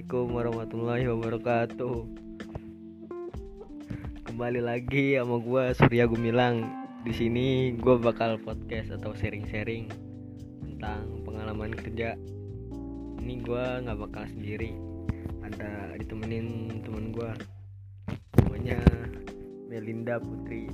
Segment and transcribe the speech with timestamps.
[0.00, 1.96] Assalamualaikum warahmatullahi wabarakatuh.
[4.24, 6.64] Kembali lagi sama gua Surya Gumilang.
[7.04, 9.92] Di sini gua bakal podcast atau sharing-sharing
[10.64, 12.16] tentang pengalaman kerja.
[13.20, 14.72] Ini gua nggak bakal sendiri.
[15.44, 17.36] Ada ditemenin temen gua.
[18.40, 18.80] Namanya
[19.68, 20.64] Melinda Putri.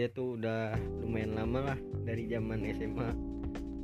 [0.00, 0.72] Dia tuh udah
[1.04, 1.78] lumayan lama lah
[2.08, 3.12] dari zaman SMA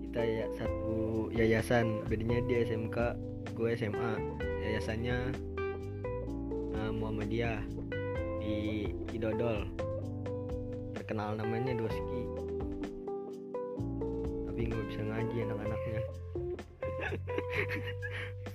[0.00, 2.96] kita ya satu yayasan bedanya dia SMK
[3.52, 4.16] gue SMA
[4.64, 5.36] yayasannya
[6.72, 7.60] uh, Muhammadiyah
[8.40, 9.68] di Idodol.
[10.96, 12.20] Terkenal namanya Doski.
[14.48, 16.00] Tapi nggak bisa ngaji anak-anaknya.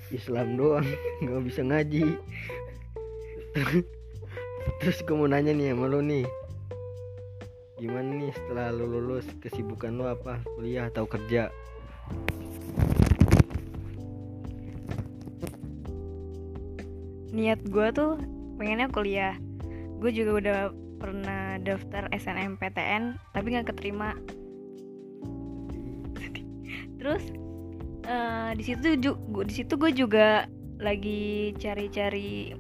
[0.18, 0.90] Islam doang
[1.22, 2.18] nggak bisa ngaji.
[4.82, 6.41] Terus gue mau nanya nih sama lo nih
[7.82, 10.38] gimana nih setelah lu lulus kesibukan lu apa?
[10.54, 11.50] Kuliah atau kerja?
[17.34, 18.22] Niat gue tuh
[18.62, 19.34] pengennya kuliah.
[19.98, 20.60] Gue juga udah
[21.02, 24.14] pernah daftar SNMPTN tapi nggak keterima.
[27.02, 27.34] Terus
[28.06, 30.46] uh, di situ juga di situ gue juga
[30.78, 32.54] lagi cari-cari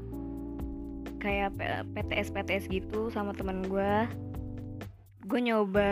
[1.21, 1.53] kayak
[1.93, 4.09] PTS PTS gitu sama teman gue
[5.31, 5.91] gue nyoba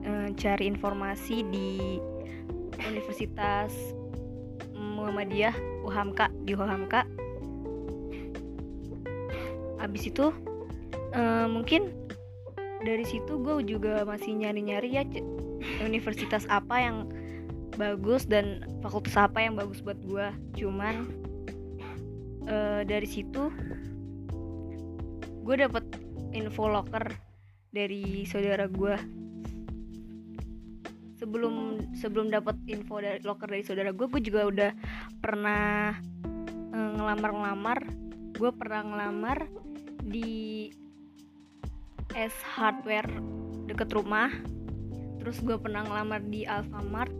[0.00, 2.00] uh, cari informasi di
[2.88, 3.76] Universitas
[4.72, 7.04] Muhammadiyah Uhamka di Uhamka
[9.76, 10.32] abis itu
[11.12, 11.92] uh, mungkin
[12.80, 15.04] dari situ gue juga masih nyari-nyari ya
[15.84, 17.12] universitas apa yang
[17.76, 21.12] bagus dan fakultas apa yang bagus buat gue cuman
[22.48, 23.52] uh, dari situ
[25.44, 25.84] gue dapet
[26.32, 27.29] info locker
[27.70, 28.94] dari saudara gue
[31.20, 34.70] sebelum sebelum dapat info dari locker dari saudara gue gue juga udah
[35.20, 35.94] pernah
[36.74, 37.78] uh, ngelamar-ngelamar.
[38.40, 39.44] Gue pernah ngelamar
[40.00, 40.72] di
[42.16, 43.10] S Hardware
[43.68, 44.32] deket rumah.
[45.20, 47.12] Terus gue pernah ngelamar di Alfamart.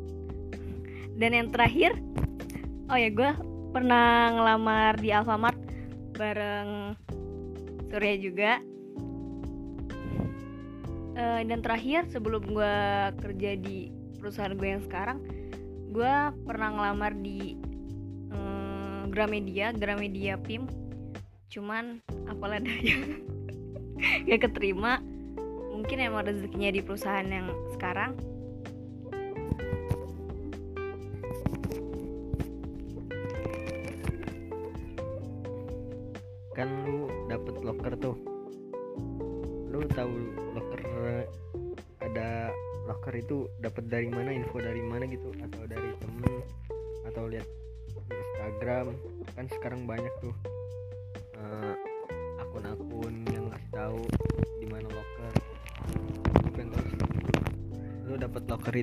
[1.21, 1.93] Dan yang terakhir
[2.89, 3.31] oh ya gue
[3.71, 5.60] pernah ngelamar di Alfamart
[6.16, 6.97] bareng
[7.93, 8.53] Surya juga
[11.16, 12.75] uh, dan terakhir sebelum gue
[13.22, 15.19] kerja di perusahaan gue yang sekarang
[15.91, 16.12] gue
[16.47, 17.59] pernah ngelamar di
[18.31, 20.71] um, Gramedia Gramedia PIM
[21.50, 21.98] cuman
[22.31, 22.94] apalah daya
[24.26, 25.03] gak keterima.
[25.71, 28.16] Mungkin emang rezekinya di perusahaan yang sekarang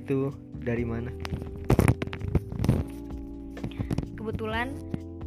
[0.08, 0.32] itu
[0.64, 1.12] dari mana?
[4.16, 4.72] Kebetulan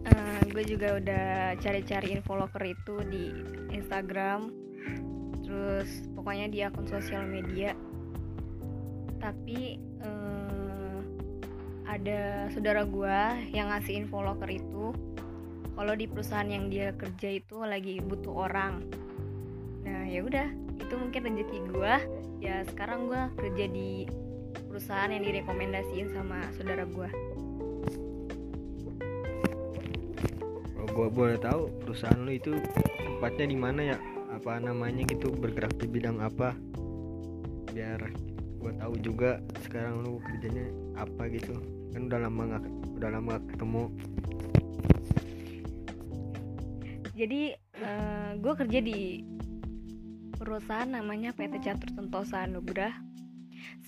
[0.08, 3.28] uh, gue juga udah cari-cari info locker itu di
[3.76, 4.48] Instagram.
[5.44, 7.76] Terus pokoknya di akun sosial media.
[9.20, 11.04] Tapi uh,
[11.84, 13.20] ada saudara gue
[13.52, 14.96] yang ngasih info locker itu
[15.76, 18.80] kalau di perusahaan yang dia kerja itu lagi butuh orang.
[19.84, 20.48] Nah ya udah
[20.80, 21.94] itu mungkin rezeki gue
[22.40, 24.08] ya sekarang gue kerja di
[24.70, 27.10] perusahaan yang direkomendasiin sama saudara gue
[30.90, 32.52] gue boleh tahu perusahaan lu itu
[33.00, 33.98] tempatnya di mana ya?
[34.36, 36.52] Apa namanya gitu bergerak di bidang apa?
[37.72, 38.10] Biar
[38.60, 40.68] gue tahu juga sekarang lu kerjanya
[41.00, 41.56] apa gitu.
[41.96, 42.64] Kan udah lama nggak
[43.00, 43.84] udah lama gak ketemu.
[47.16, 47.42] Jadi
[47.80, 49.00] uh, gue kerja di
[50.36, 52.92] perusahaan namanya PT Catur Sentosa Anugrah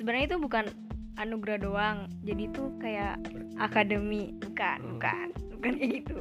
[0.02, 0.66] sebenarnya itu bukan
[1.14, 1.98] anugerah doang.
[2.26, 3.22] Jadi itu kayak
[3.62, 4.34] akademi.
[4.42, 4.90] Bukan hmm.
[4.98, 5.26] bukan.
[5.54, 6.18] Bukan kayak gitu.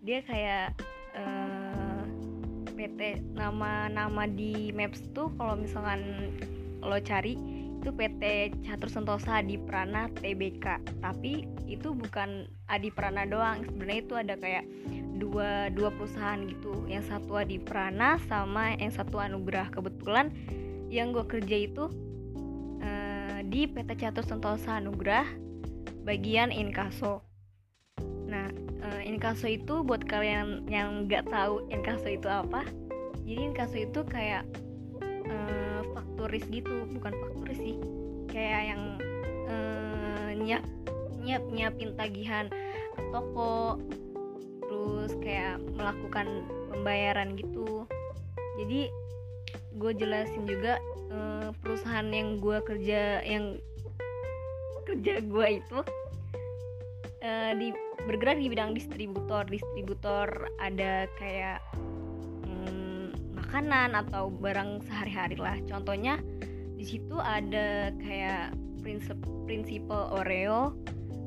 [0.00, 0.66] Dia kayak
[1.12, 2.00] uh,
[2.72, 6.32] PT nama-nama di Maps tuh kalau misalkan
[6.80, 7.36] lo cari
[7.84, 13.60] itu PT Catur Sentosa Adi Prana TBK tapi itu bukan Adi Prana doang.
[13.68, 14.64] Sebenarnya itu ada kayak
[15.20, 16.88] dua dua perusahaan gitu.
[16.88, 20.32] Yang satu Adi Prana sama yang satu Anugrah kebetulan
[20.88, 21.92] yang gue kerja itu
[22.84, 25.24] uh, di PT Catur Sentosa Anugrah
[26.04, 27.24] bagian inkaso.
[28.28, 28.52] Nah
[28.84, 32.68] uh, inkaso itu buat kalian yang nggak tahu inkaso itu apa
[33.24, 34.44] jadi inkaso itu kayak
[35.00, 37.76] uh, fakturis gitu bukan fakturis sih
[38.28, 38.82] kayak yang
[39.48, 40.64] uh, nyiap
[41.24, 42.46] nyiap nyiapin tagihan
[42.94, 43.80] ke toko
[44.64, 47.88] terus kayak melakukan pembayaran gitu.
[48.60, 48.88] Jadi
[49.74, 50.78] gue jelasin juga
[51.14, 53.62] uh, perusahaan yang gue kerja yang
[54.84, 55.78] kerja gue itu
[57.22, 57.72] uh, di
[58.04, 59.46] bergerak di bidang distributor.
[59.46, 61.62] Distributor ada kayak
[62.44, 65.56] hmm, makanan atau barang sehari-hari lah.
[65.64, 66.18] Contohnya
[66.74, 68.52] di situ ada kayak
[68.84, 69.16] prinsip
[69.48, 70.76] prinsipal Oreo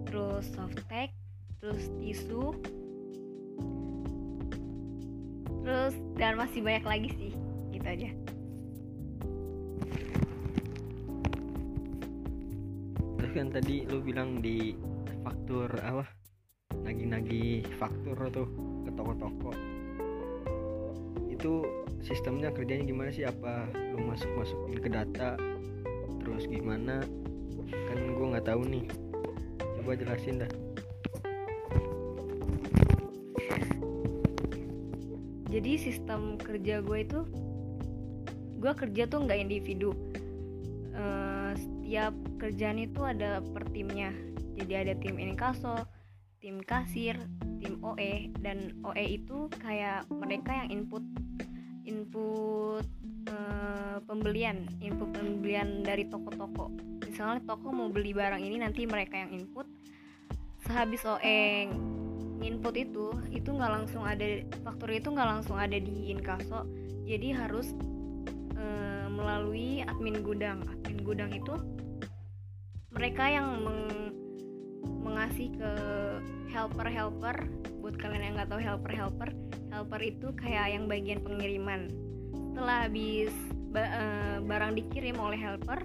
[0.06, 1.10] terus softtek
[1.58, 2.54] terus tisu
[5.66, 7.32] terus dan masih banyak lagi sih
[7.74, 8.10] gitu aja
[13.18, 14.78] terus kan tadi lu bilang di
[15.28, 16.08] faktur apa?
[16.88, 18.48] Nagi-nagi faktur tuh
[18.88, 19.52] ke toko-toko.
[21.28, 21.68] Itu
[22.00, 23.28] sistemnya kerjanya gimana sih?
[23.28, 25.36] Apa lu masuk masukin ke data?
[26.24, 27.04] Terus gimana?
[27.68, 28.86] Kan gue nggak tahu nih.
[29.60, 30.52] Coba jelasin dah.
[35.48, 37.20] Jadi sistem kerja gue itu
[38.58, 39.94] gue kerja tuh nggak individu.
[40.98, 44.12] Uh, setiap kerjaan itu ada per timnya.
[44.58, 45.86] Jadi ada tim inkaso
[46.38, 47.18] tim kasir
[47.58, 51.02] tim OE dan OE itu kayak mereka yang input
[51.88, 52.86] input
[53.32, 56.70] uh, pembelian input pembelian dari toko-toko.
[57.02, 59.66] Misalnya toko mau beli barang ini nanti mereka yang input.
[60.68, 61.72] Sehabis OE
[62.46, 66.70] input itu itu nggak langsung ada faktur itu nggak langsung ada di inkaso.
[67.08, 67.74] Jadi harus
[68.58, 70.66] uh, melalui admin gudang.
[70.66, 71.56] Admin gudang itu
[72.92, 73.82] mereka yang meng
[75.06, 75.72] mengasih ke
[76.52, 77.48] helper-helper.
[77.80, 79.30] Buat kalian yang nggak tahu helper-helper
[79.72, 81.88] helper itu kayak yang bagian pengiriman.
[82.34, 83.34] Setelah habis
[83.70, 85.80] ba uh, barang dikirim oleh helper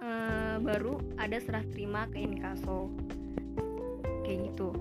[0.00, 2.90] uh, baru ada serah terima ke inkaso.
[4.26, 4.74] Kayak gitu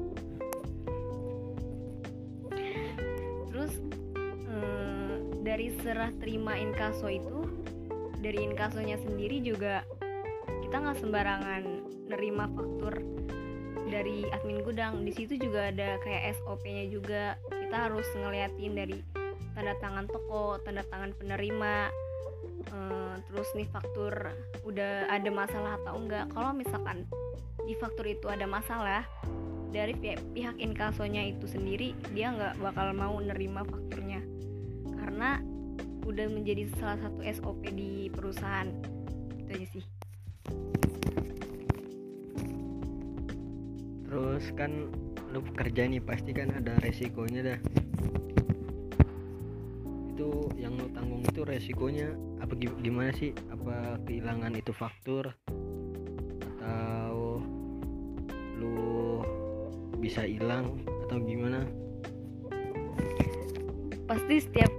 [5.40, 7.48] dari serah terima inkaso itu
[8.20, 9.88] dari inkasonya sendiri juga
[10.68, 11.64] kita nggak sembarangan
[12.12, 12.94] nerima faktur
[13.90, 15.02] dari admin gudang.
[15.02, 17.42] Di situ juga ada kayak SOP-nya juga.
[17.50, 18.98] Kita harus ngeliatin dari
[19.58, 21.90] tanda tangan toko tanda tangan penerima
[22.70, 24.14] uh, terus nih faktur
[24.62, 26.30] udah ada masalah atau enggak.
[26.30, 27.10] Kalau misalkan
[27.66, 29.10] di faktur itu ada masalah
[29.70, 34.22] dari pihak, inkasonya itu sendiri dia nggak bakal mau nerima fakturnya
[35.10, 35.42] karena
[36.06, 38.70] udah menjadi salah satu SOP di perusahaan.
[39.42, 39.86] Itu aja sih.
[44.06, 44.94] Terus kan
[45.34, 47.60] lu kerja nih pasti kan ada resikonya dah.
[50.14, 53.34] Itu yang lu tanggung itu resikonya apa gimana sih?
[53.50, 55.34] Apa kehilangan itu faktur?
[56.62, 57.42] Atau
[58.62, 59.26] lu
[59.98, 60.86] bisa hilang?
[61.10, 61.66] Atau gimana?
[64.06, 64.79] Pasti setiap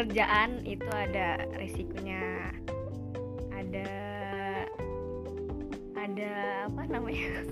[0.00, 2.56] pekerjaan itu ada resikonya
[3.52, 3.92] ada
[5.92, 6.32] ada
[6.72, 7.28] apa namanya?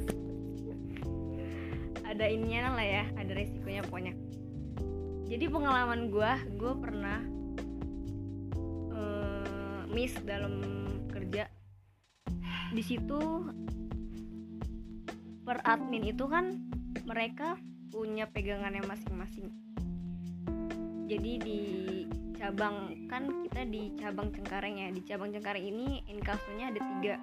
[2.08, 4.16] Ada ininya lah ya ada resikonya pokoknya.
[5.28, 7.20] Jadi pengalaman gue gue pernah
[8.96, 10.64] uh, miss dalam
[11.12, 11.52] kerja.
[12.72, 13.20] Di situ
[15.44, 16.56] per admin itu kan
[17.04, 17.60] mereka
[17.92, 19.52] punya pegangannya masing-masing.
[21.12, 21.60] Jadi di
[22.38, 27.18] cabang kan kita di cabang Cengkareng ya di cabang Cengkareng ini inkasonya ada tiga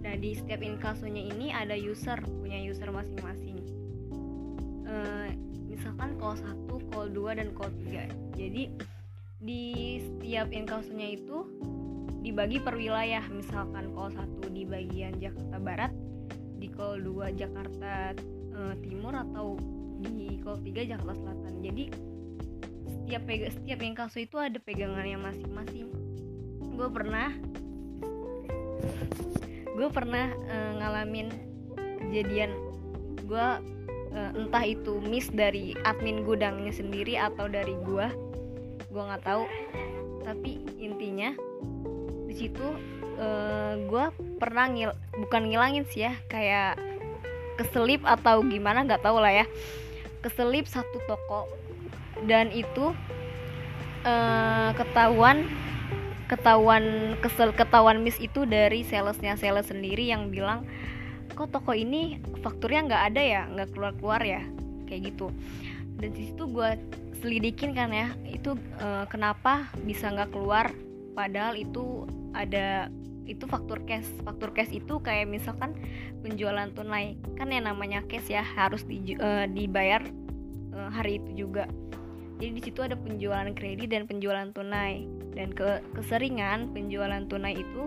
[0.00, 3.58] Nah di setiap inkasonya ini ada user punya user masing-masing.
[4.88, 5.28] Uh,
[5.68, 8.08] misalkan call 1, call 2 dan call 3.
[8.34, 8.62] Jadi
[9.40, 9.64] di
[10.00, 11.44] setiap inkasonya itu
[12.24, 13.22] dibagi per wilayah.
[13.28, 15.92] Misalkan call 1 di bagian Jakarta Barat,
[16.56, 18.16] di call 2 Jakarta
[18.56, 19.60] uh, Timur atau
[20.00, 21.54] di call 3 Jakarta Selatan.
[21.60, 21.84] Jadi
[23.10, 25.90] setiap setiap inkaso itu ada pegangannya masing-masing.
[26.78, 27.34] Gue pernah
[29.74, 31.34] gue pernah uh, ngalamin
[32.06, 32.54] kejadian.
[33.26, 33.42] Gue
[34.14, 38.06] uh, entah itu miss dari admin gudangnya sendiri atau dari gue
[38.94, 39.42] gue nggak tahu.
[40.22, 41.34] Tapi intinya
[42.30, 42.62] di situ
[43.18, 44.04] uh, gue
[44.38, 44.94] pernah ngil
[45.26, 46.78] bukan ngilangin sih ya kayak
[47.58, 49.50] keselip atau gimana nggak tahu lah ya.
[50.22, 51.59] Keselip satu toko
[52.28, 52.92] dan itu
[54.04, 55.48] uh, ketahuan
[56.30, 60.62] ketahuan kesel ketahuan miss itu dari salesnya sales sendiri yang bilang
[61.34, 63.42] kok toko ini fakturnya nggak ada ya?
[63.50, 64.42] Nggak keluar keluar ya?
[64.86, 65.26] Kayak gitu.
[65.98, 66.70] Dan di situ gue
[67.20, 70.70] selidikin kan ya itu uh, kenapa bisa nggak keluar?
[71.16, 72.92] Padahal itu ada
[73.26, 74.06] itu faktur cash.
[74.22, 75.74] Faktur cash itu kayak misalkan
[76.22, 77.18] penjualan tunai.
[77.34, 80.04] Kan yang namanya cash ya harus di, uh, dibayar
[80.76, 81.66] uh, hari itu juga
[82.40, 85.04] jadi di situ ada penjualan kredit dan penjualan tunai.
[85.36, 87.84] Dan ke keseringan penjualan tunai itu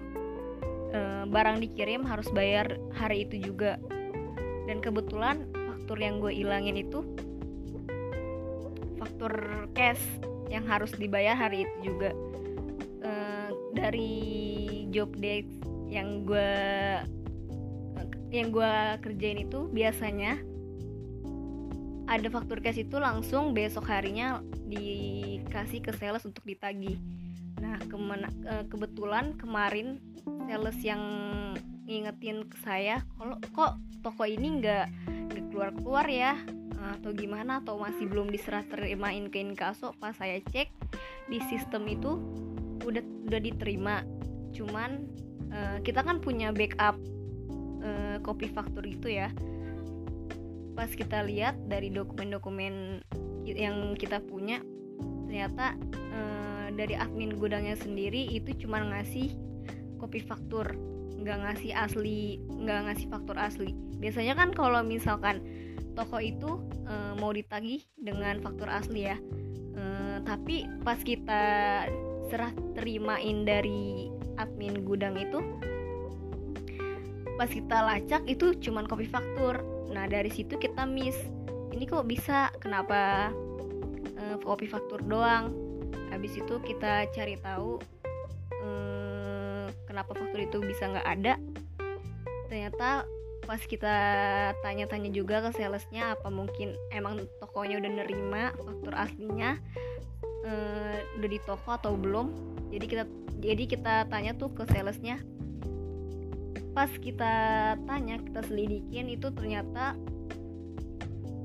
[0.93, 3.81] uh, barang dikirim harus bayar hari itu juga.
[4.69, 7.01] Dan kebetulan faktur yang gue ilangin itu
[9.01, 9.33] faktur
[9.73, 9.99] cash
[10.53, 12.13] yang harus dibayar hari itu juga.
[13.01, 14.21] Uh, dari
[14.93, 15.49] job desk
[15.89, 16.53] yang gue
[18.29, 20.41] yang gue kerjain itu biasanya
[22.13, 24.37] ada faktur cash itu langsung besok harinya
[24.69, 27.01] dikasih ke sales untuk ditagih.
[27.57, 29.97] Nah, ke mana, uh, kebetulan kemarin
[30.45, 31.01] sales yang
[31.89, 34.87] ngingetin ke saya kalau kok toko ini nggak
[35.49, 36.37] keluar keluar ya?
[36.93, 37.65] Atau gimana?
[37.65, 39.97] Atau masih belum diserah terimain ke inkaso?
[39.97, 40.69] Pas saya cek
[41.33, 42.21] di sistem itu
[42.85, 44.05] udah udah diterima.
[44.53, 45.09] Cuman
[45.49, 46.93] uh, kita kan punya backup
[47.81, 49.33] uh, copy faktur gitu ya
[50.73, 53.05] pas kita lihat dari dokumen-dokumen
[53.45, 54.61] yang kita punya
[55.29, 55.77] ternyata
[56.13, 59.33] uh, dari admin gudangnya sendiri itu cuma ngasih
[60.01, 60.73] copy faktur
[61.23, 63.71] nggak ngasih asli nggak ngasih faktur asli.
[64.03, 65.39] Biasanya kan kalau misalkan
[65.95, 69.17] toko itu e, mau ditagih dengan faktur asli ya.
[69.71, 69.83] E,
[70.27, 71.43] tapi pas kita
[72.27, 75.39] serah terimain dari admin gudang itu
[77.43, 79.59] pas kita lacak itu cuman kopi faktur.
[79.91, 81.19] Nah dari situ kita miss.
[81.75, 82.47] Ini kok bisa?
[82.63, 83.35] Kenapa
[84.15, 85.51] e, kopi faktur doang?
[86.07, 87.83] Habis itu kita cari tahu
[88.63, 88.69] e,
[89.83, 91.35] kenapa faktur itu bisa nggak ada.
[92.47, 93.03] Ternyata
[93.43, 93.95] pas kita
[94.63, 99.59] tanya-tanya juga ke salesnya apa mungkin emang tokonya udah nerima faktur aslinya
[100.47, 102.31] uh, udah di toko atau belum?
[102.71, 103.03] Jadi kita
[103.43, 105.19] jadi kita tanya tuh ke salesnya
[106.73, 107.33] pas kita
[107.85, 109.93] tanya kita selidikin itu ternyata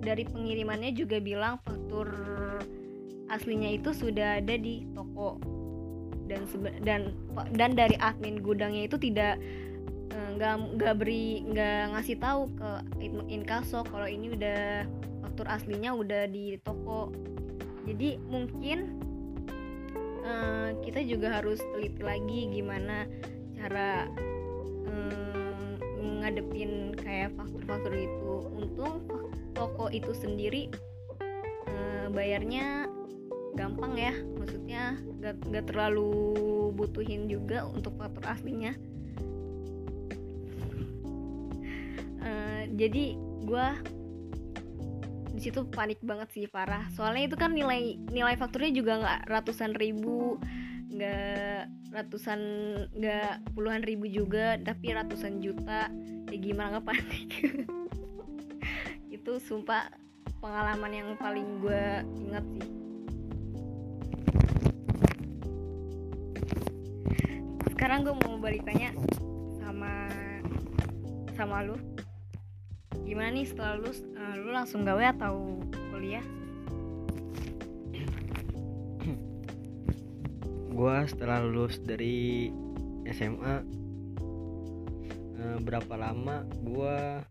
[0.00, 2.08] dari pengirimannya juga bilang faktur
[3.28, 5.36] aslinya itu sudah ada di toko.
[6.28, 6.44] Dan
[6.84, 7.00] dan
[7.56, 9.40] dan dari admin gudangnya itu tidak
[10.38, 12.70] nggak nggak beri nggak ngasih tahu ke
[13.32, 14.84] inkaso kalau ini udah
[15.24, 17.10] faktur aslinya udah di toko.
[17.88, 19.00] Jadi mungkin
[20.22, 23.08] uh, kita juga harus teliti lagi gimana
[23.56, 24.06] cara
[24.98, 29.06] um, ngadepin kayak faktur-faktur itu untung
[29.54, 30.70] toko itu sendiri
[31.66, 32.90] uh, bayarnya
[33.54, 34.14] gampang ya.
[34.38, 36.34] Maksudnya gak, gak terlalu
[36.74, 38.74] butuhin juga untuk faktur aslinya.
[42.78, 43.66] Jadi gue
[45.34, 46.86] di situ panik banget sih parah.
[46.94, 50.38] Soalnya itu kan nilai nilai fakturnya juga nggak ratusan ribu.
[50.94, 52.40] Nggak ratusan
[52.92, 55.88] nggak puluhan ribu juga tapi ratusan juta.
[56.28, 57.30] Ya gimana nggak panik
[59.16, 59.88] itu sumpah
[60.38, 61.84] pengalaman yang paling gue
[62.28, 62.68] ingat sih.
[67.72, 68.92] Sekarang gue mau balik tanya
[69.56, 70.12] sama
[71.32, 71.80] sama lu.
[73.08, 76.24] Gimana nih setelah lulus uh, lu langsung gawe atau kuliah
[80.78, 82.54] gua setelah lulus dari
[83.10, 83.66] SMA
[85.42, 87.26] eh, berapa lama gua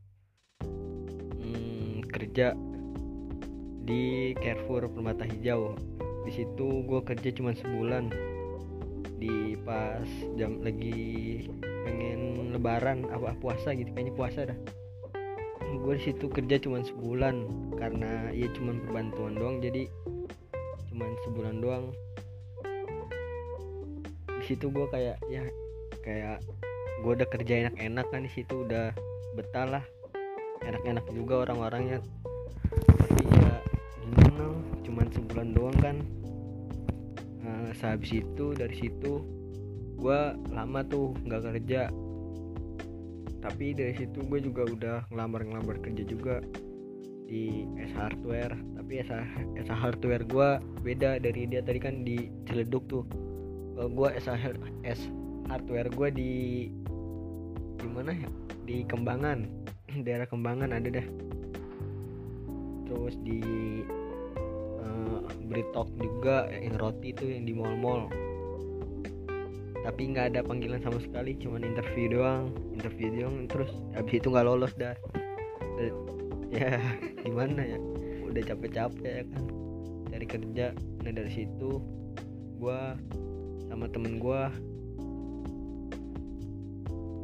[1.40, 2.52] hmm, kerja
[3.88, 5.80] di Carrefour Permata Hijau.
[6.28, 8.12] Di situ gue kerja cuma sebulan.
[9.16, 10.04] Di pas
[10.36, 11.48] jam lagi
[11.88, 14.60] pengen lebaran apa puasa gitu kayaknya puasa dah.
[15.88, 17.48] Gue di situ kerja cuma sebulan
[17.80, 19.88] karena ya cuma perbantuan doang jadi
[20.92, 21.96] cuma sebulan doang
[24.48, 25.44] situ gue kayak ya
[26.08, 26.40] kayak
[27.04, 28.96] gue udah kerja enak-enak kan di situ udah
[29.36, 29.84] betah lah.
[30.64, 32.00] Enak-enak juga orang-orangnya.
[32.72, 33.52] Tapi ya
[34.02, 34.46] gimana
[34.82, 35.98] cuma sebulan doang kan.
[37.44, 39.24] Nah, sehabis itu dari situ
[40.00, 40.20] gue
[40.56, 41.92] lama tuh nggak kerja.
[43.44, 46.42] Tapi dari situ gue juga udah ngelamar-ngelamar kerja juga
[47.28, 48.56] di S Hardware.
[48.80, 49.12] Tapi S,
[49.60, 50.50] S Hardware gue
[50.82, 53.27] beda dari dia tadi kan di Ciledug tuh
[53.86, 54.26] gue S,
[54.82, 55.00] S
[55.48, 56.32] Hardware gue di
[57.78, 58.30] di mana ya?
[58.66, 59.46] Di Kembangan.
[60.06, 61.08] Daerah Kembangan ada dah.
[62.90, 63.40] Terus di
[64.82, 68.10] uh, Britok juga yang roti tuh yang di mall-mall.
[69.86, 73.50] Tapi nggak ada panggilan sama sekali cuman interview doang interview doang.
[73.50, 74.94] Terus habis itu nggak lolos dah.
[75.78, 75.94] Dan,
[76.54, 76.78] ya
[77.26, 77.80] gimana ya?
[78.28, 79.44] Udah capek-capek ya kan?
[80.14, 80.66] Cari kerja.
[81.02, 81.82] Nah dari situ
[82.58, 82.98] gua
[83.78, 84.50] sama temen gua.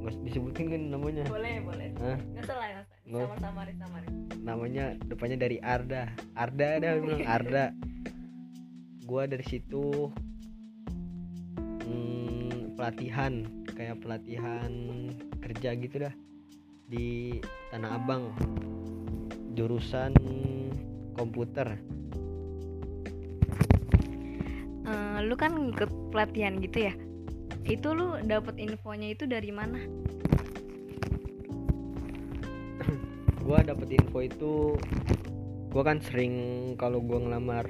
[0.05, 1.25] Nggak disebutin kan namanya.
[1.25, 1.89] Boleh boleh.
[1.97, 2.17] Hah?
[2.21, 3.01] nggak salah nggak salah.
[3.09, 3.25] Nggak.
[3.25, 6.13] sama samarin samarin namanya depannya dari Arda.
[6.37, 7.65] Arda dah bilang Arda.
[9.09, 10.13] Gua dari situ
[11.89, 13.49] hmm, pelatihan.
[13.73, 14.69] Kayak pelatihan
[15.41, 16.13] kerja gitu dah.
[16.85, 17.39] Di
[17.73, 18.29] Tanah Abang.
[19.57, 20.13] Jurusan
[21.17, 21.81] komputer
[25.27, 26.93] lu kan ngikut pelatihan gitu ya?
[27.63, 29.79] Itu lu dapet infonya itu dari mana?
[33.45, 34.53] Gua dapet info itu
[35.73, 36.33] gua kan sering
[36.77, 37.65] kalau gua ngelamar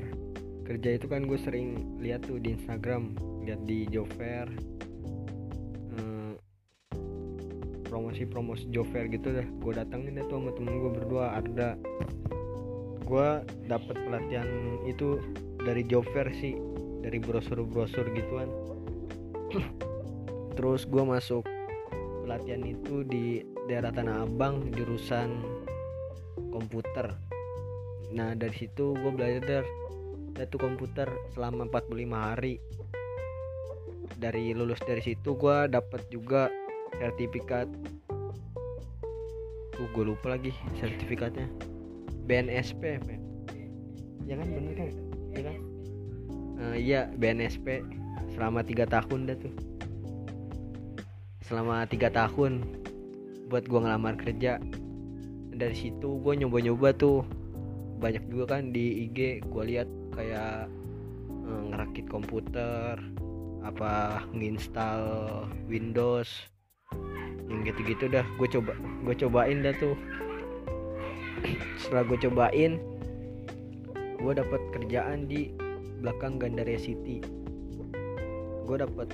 [0.64, 3.84] kerja itu kan gue sering lihat tuh di Instagram lihat di
[4.16, 4.48] fair
[6.00, 6.34] eh,
[7.92, 9.48] promosi-promosi job fair gitu dah.
[9.60, 11.76] Gue datangin deh tuh sama temen gue berdua Arda.
[13.04, 14.48] Gue dapet pelatihan
[14.88, 15.20] itu
[15.62, 15.84] dari
[16.16, 16.56] fair sih
[17.04, 18.48] dari brosur-brosur gituan.
[20.58, 21.44] Terus gue masuk
[22.24, 25.44] pelatihan itu di daerah Tanah Abang jurusan
[26.50, 27.12] komputer.
[28.16, 29.68] Nah dari situ gue belajar
[30.34, 32.64] satu komputer selama 45 hari.
[34.18, 36.48] Dari lulus dari situ gue dapat juga
[36.96, 37.68] sertifikat.
[39.76, 41.52] Tuh gue lupa lagi sertifikatnya.
[42.24, 43.04] BNSP
[44.24, 44.90] ya kan bener kan?
[45.36, 45.73] Ya kan
[46.60, 47.82] Eh, iya BNSP
[48.34, 49.54] selama tiga tahun dah tuh.
[51.46, 52.62] Selama tiga tahun
[53.50, 54.62] buat gua ngelamar kerja.
[55.54, 57.22] Dari situ gue nyoba-nyoba tuh.
[58.02, 60.66] Banyak juga kan di IG gue lihat kayak
[61.30, 62.98] eh, ngerakit komputer
[63.64, 66.28] apa nginstal Windows
[67.48, 68.26] yang gitu-gitu dah.
[68.42, 68.74] Gue coba
[69.06, 69.96] gue cobain dah tuh.
[71.78, 72.74] Setelah gue cobain
[74.24, 75.52] gue dapat kerjaan di
[76.04, 77.24] belakang Gandaria City.
[78.68, 79.08] Gue dapat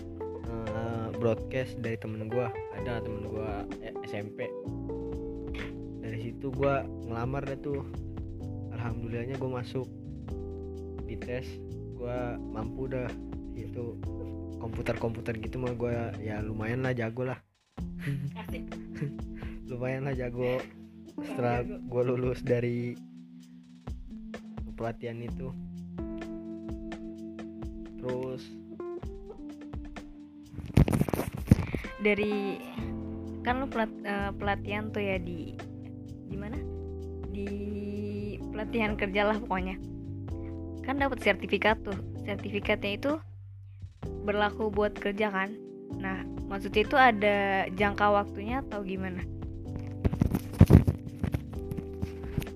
[0.49, 3.49] eh, broadcast dari temen gue ada temen gue
[4.10, 4.49] SMP
[6.10, 6.73] dari situ gue
[7.06, 7.86] ngelamar dah tuh.
[8.73, 9.86] Alhamdulillahnya gue masuk.
[11.06, 11.45] Di tes
[11.95, 12.17] gue
[12.49, 13.06] mampu dah.
[13.54, 14.02] Itu
[14.58, 17.38] komputer-komputer gitu mah gue ya lumayan lah jago lah.
[19.69, 20.58] Lumayan lah jago.
[21.21, 22.97] Setelah gue lulus dari
[24.73, 25.54] pelatihan itu
[28.00, 28.44] terus
[32.00, 32.58] dari
[33.44, 35.56] kan lu pelat- eh, pelatihan tuh ya di
[36.28, 36.58] di mana
[37.32, 37.48] di
[38.52, 39.80] pelatihan kerja lah pokoknya.
[40.84, 41.96] Kan dapat sertifikat tuh.
[42.24, 43.12] Sertifikatnya itu
[44.24, 45.56] berlaku buat kerja kan?
[46.00, 47.38] Nah maksudnya itu ada
[47.74, 49.24] jangka waktunya atau gimana?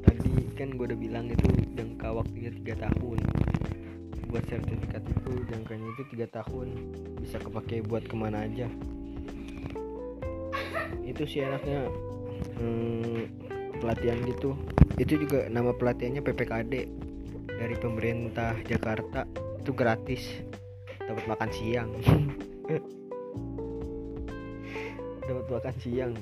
[0.03, 3.19] Tadi kan gue udah bilang itu jangka waktunya tiga tahun
[4.33, 6.73] buat sertifikat itu jangkanya itu tiga tahun.
[7.21, 8.65] Bisa kepake buat ke mana aja.
[11.05, 11.85] Itu sih enaknya
[12.57, 13.29] hmm,
[13.77, 14.57] pelatihan gitu.
[14.97, 16.73] Itu juga nama pelatihannya PPKD
[17.45, 19.29] dari pemerintah Jakarta.
[19.61, 20.25] Itu gratis.
[20.97, 21.93] Dapat makan siang.
[25.29, 26.17] Dapat makan siang.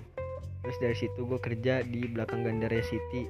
[0.67, 3.24] Terus dari situ gue kerja di belakang Gandaria City.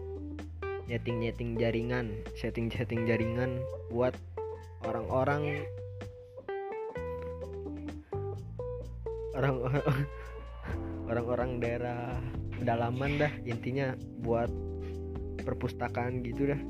[0.89, 3.61] Nyeting nyeting jaringan setting setting jaringan
[3.93, 4.17] buat
[4.85, 5.61] orang-orang
[9.37, 9.55] orang
[11.09, 12.17] orang-orang daerah
[12.57, 14.49] pedalaman dah intinya buat
[15.41, 16.61] perpustakaan gitu dah.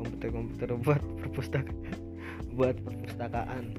[0.00, 1.76] Komputer-komputer buat perpustakaan
[2.56, 3.76] buat perpustakaan.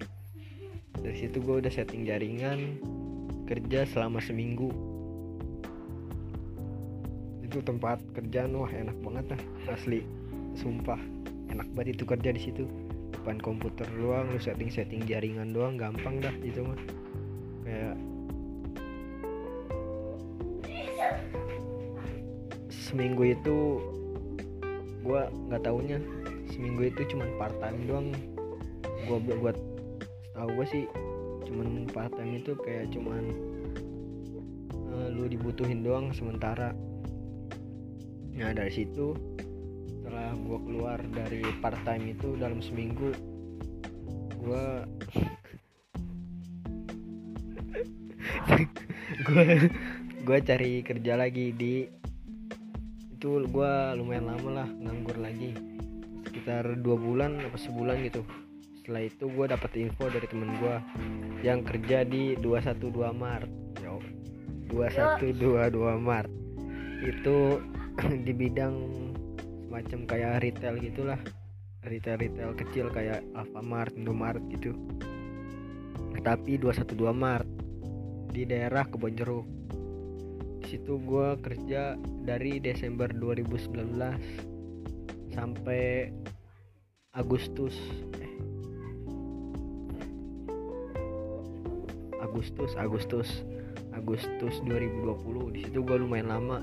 [1.02, 2.78] Dari situ gue udah setting jaringan
[3.50, 4.70] kerja selama seminggu.
[7.42, 9.42] Itu tempat kerjaan wah enak banget dah
[9.74, 10.06] asli.
[10.54, 11.02] Sumpah
[11.50, 12.64] enak banget itu kerja di situ
[13.22, 16.80] depan komputer doang lu setting setting jaringan doang gampang dah itu mah.
[17.62, 17.96] Kayak
[22.74, 23.58] seminggu itu
[25.06, 26.02] gua nggak taunya
[26.50, 28.08] seminggu itu cuman part time doang.
[29.06, 29.58] Gua buat,
[30.34, 30.90] tahu gua sih
[31.46, 33.24] cuman part time itu kayak cuman
[34.74, 36.74] eh, lu dibutuhin doang sementara.
[38.34, 39.14] Nah dari situ
[40.12, 43.16] setelah gua keluar dari part time itu dalam seminggu.
[44.44, 44.84] Gua
[49.32, 49.44] gua
[50.28, 51.88] gua cari kerja lagi di
[53.08, 55.56] itu gua lumayan lama lah nganggur lagi.
[56.28, 58.28] Sekitar dua bulan apa sebulan gitu.
[58.84, 60.76] Setelah itu gue dapet info dari temen gue
[61.40, 63.48] yang kerja di 212 Mart.
[63.80, 64.04] Yo
[64.76, 65.72] 2122
[66.04, 66.28] Mart.
[67.00, 67.64] Itu
[68.28, 68.76] di bidang
[69.72, 71.16] semacam kayak retail gitulah.
[71.88, 74.76] Retail retail kecil kayak Alfamart, Indomaret gitu.
[76.20, 77.48] Tapi 212 Mart
[78.36, 79.48] di daerah Kebonjeruk
[80.60, 81.96] di situ gue kerja
[82.28, 86.12] dari Desember 2019 sampai
[87.16, 87.80] Agustus.
[92.20, 93.48] Agustus Agustus
[93.96, 96.60] Agustus 2020 di situ gue lumayan lama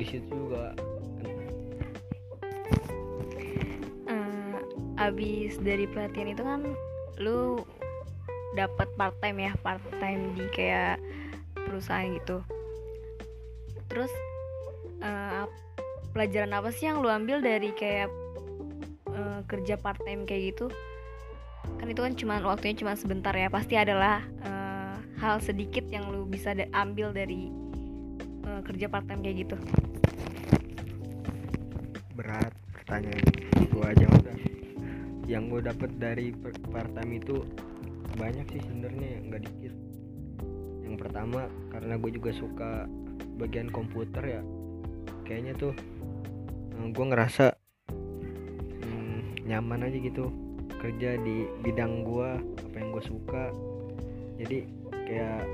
[0.00, 0.72] di situ juga.
[4.08, 4.56] Eh,
[4.96, 6.64] abis dari pelatihan itu kan
[7.20, 7.60] lu
[8.56, 10.96] dapat part time ya part time di kayak
[11.52, 12.40] perusahaan gitu.
[13.92, 14.10] Terus
[15.04, 15.52] ap-
[16.16, 18.08] pelajaran apa sih yang lu ambil dari kayak
[19.12, 20.72] eh, kerja part time kayak gitu?
[21.76, 23.52] Kan itu kan cuma waktunya cuma sebentar ya.
[23.52, 27.52] Pasti adalah eh, hal sedikit yang lu bisa ambil dari
[28.48, 29.58] eh, kerja part time kayak gitu
[32.20, 33.24] berat pertanyaan
[33.56, 34.36] gue aja udah.
[35.24, 37.40] Yang gue dapet dari per- part time itu
[38.20, 39.74] banyak sih sebenarnya nggak dikit.
[40.84, 42.84] Yang pertama karena gue juga suka
[43.40, 44.42] bagian komputer ya
[45.24, 45.72] kayaknya tuh
[46.76, 47.56] gue ngerasa
[48.84, 50.28] hmm, nyaman aja gitu
[50.76, 52.28] kerja di bidang gue
[52.68, 53.48] apa yang gue suka.
[54.36, 54.68] Jadi
[55.08, 55.44] kayak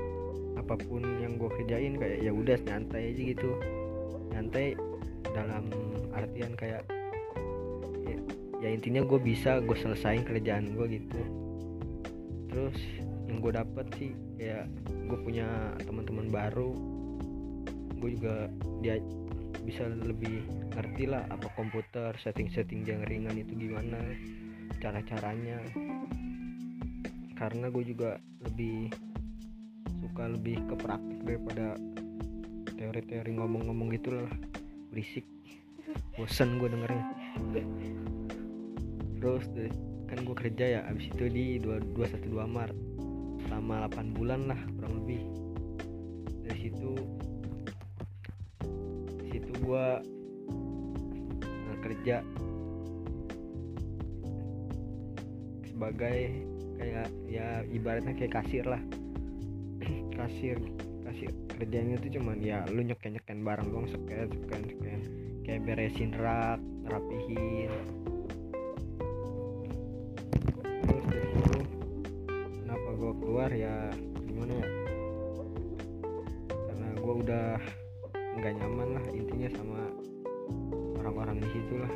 [0.59, 3.51] apa pun yang gue kerjain kayak ya udah nyantai aja gitu.
[4.35, 4.75] Nyantai
[5.31, 5.69] dalam
[6.17, 6.81] artian kayak
[8.05, 8.17] ya,
[8.63, 11.21] ya intinya gue bisa gue selesain kerjaan gue gitu.
[12.49, 12.79] Terus
[13.27, 16.71] yang gue dapet sih kayak gue punya teman-teman baru
[17.97, 18.45] gue juga
[18.85, 19.01] dia
[19.65, 20.45] bisa lebih
[20.77, 23.99] ngerti lah apa komputer setting-setting yang ringan itu gimana
[24.79, 25.59] cara-caranya.
[27.37, 28.89] Karena gue juga lebih
[30.01, 31.77] suka lebih ke praktik daripada
[32.77, 34.29] teori-teori ngomong-ngomong gitu lah
[34.93, 35.25] berisik
[36.17, 37.05] bosen gue dengernya.
[39.21, 39.77] Terus dari-
[40.09, 42.79] kan gue kerja ya abis itu di 212 Maret.
[43.45, 45.21] Selama 8 bulan lah kurang lebih.
[46.41, 46.91] Dari situ
[49.29, 49.87] situ gue
[51.85, 52.25] kerja.
[55.69, 56.17] Sebagai
[56.81, 58.81] kayak ya ibaratnya kayak kasir lah.
[60.17, 60.57] Kasir
[61.07, 64.99] kasir kerjanya tuh cuman ya lu nyeken nyeken barang doang scan scan scan
[65.47, 66.59] kayak beresin rak
[66.91, 67.71] rapihin.
[70.83, 71.07] Terus
[72.61, 73.95] kenapa gua keluar ya
[74.27, 74.67] gimana ya?
[76.51, 77.47] Karena gua udah
[78.37, 79.81] nggak nyaman lah intinya sama
[80.99, 81.93] orang-orang di situ lah.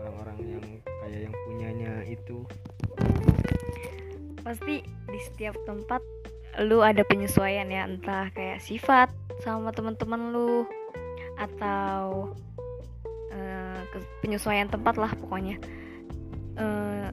[0.00, 0.64] Orang-orang yang
[1.04, 2.48] kayak yang punyanya itu.
[4.40, 6.00] Pasti di setiap tempat
[6.64, 9.12] lu ada penyesuaian ya entah kayak sifat
[9.44, 10.64] sama teman-teman lu
[11.36, 12.32] atau
[14.22, 15.56] penyesuaian tempat lah pokoknya.
[16.60, 17.08] Eh,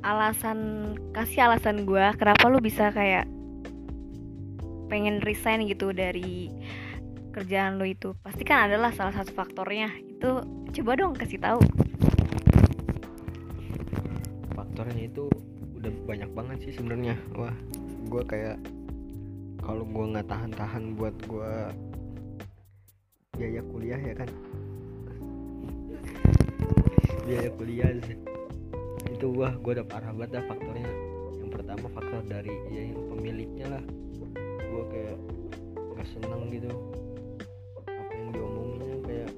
[0.00, 3.28] alasan kasih alasan gua kenapa lu bisa kayak
[4.88, 6.50] pengen resign gitu dari
[7.30, 8.16] kerjaan lu itu.
[8.24, 9.90] Pasti kan adalah salah satu faktornya.
[10.02, 10.42] Itu
[10.80, 11.62] coba dong kasih tahu.
[14.54, 15.30] Faktornya itu
[15.78, 17.14] udah banyak banget sih sebenarnya.
[17.38, 17.54] Wah
[18.10, 18.58] gue kayak
[19.62, 21.52] kalau gue nggak tahan-tahan buat gue
[23.38, 24.28] biaya kuliah ya kan
[27.24, 27.90] biaya kuliah
[29.10, 30.90] itu wah gue udah parah banget dah faktornya.
[31.40, 33.84] Yang pertama faktor dari ya yang pemiliknya lah.
[34.70, 35.18] Gue kayak
[35.76, 36.70] nggak seneng gitu.
[37.84, 39.30] Apa yang diomonginnya kayak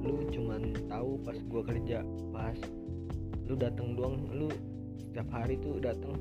[0.00, 1.98] lu cuman tahu pas gue kerja
[2.32, 2.58] pas
[3.44, 4.48] lu datang doang lu
[4.96, 6.16] setiap hari tuh datang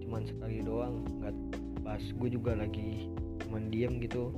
[0.00, 1.04] cuman sekali doang.
[1.20, 1.34] Nggak
[1.84, 3.12] pas gue juga lagi
[3.44, 4.32] cuman diem gitu.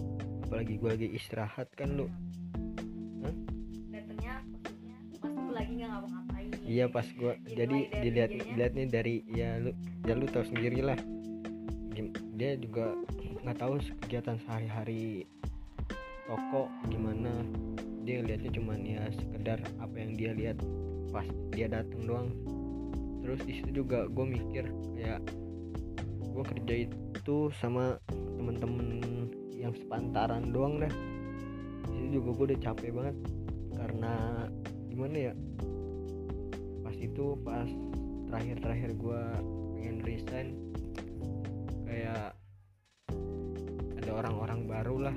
[0.51, 2.11] Apalagi gue lagi istirahat kan lu
[6.71, 8.47] iya pas gue Dimulai jadi dilihat dianya.
[8.47, 9.75] dilihatnya dari ya lu
[10.07, 10.99] ya lu tahu sendiri lah.
[12.39, 12.95] Dia juga
[13.43, 15.27] nggak tahu kegiatan sehari-hari
[16.31, 17.43] toko gimana.
[18.07, 20.63] Dia lihatnya cuman ya sekedar apa yang dia lihat
[21.11, 22.31] pas dia datang doang.
[23.27, 25.21] Terus di situ juga gue mikir kayak
[26.31, 27.99] gue kerja itu sama
[28.39, 29.03] temen-temen
[29.59, 30.93] yang sepantaran doang dah
[31.91, 33.17] di situ juga gue udah capek banget
[33.77, 34.13] karena
[34.89, 35.33] gimana ya
[37.01, 37.67] itu pas
[38.31, 39.23] terakhir-terakhir gue
[39.75, 40.49] pengen resign
[41.89, 42.37] kayak
[43.99, 45.17] ada orang-orang baru lah.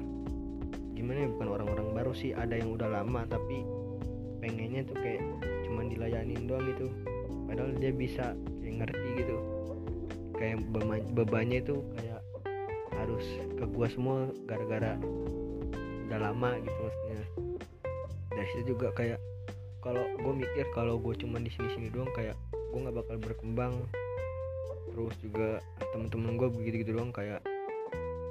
[0.95, 3.67] Gimana ya bukan orang-orang baru sih ada yang udah lama tapi
[4.39, 5.21] pengennya tuh kayak
[5.67, 6.87] cuman dilayanin doang gitu.
[7.45, 9.37] Padahal dia bisa kayak ngerti gitu.
[10.33, 10.65] Kayak
[11.13, 12.21] bebannya itu kayak
[12.97, 13.25] harus
[13.59, 14.17] ke gua semua
[14.47, 14.97] gara-gara
[16.07, 17.21] udah lama gitu maksudnya.
[18.33, 19.19] Dari situ juga kayak
[19.83, 22.39] kalau gue mikir kalau gue cuman di sini-sini doang kayak
[22.71, 23.75] gue nggak bakal berkembang.
[24.87, 25.59] Terus juga
[25.91, 27.43] temen-temen gue begitu gitu doang kayak